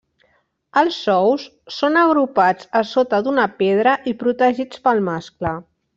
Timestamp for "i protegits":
4.13-4.83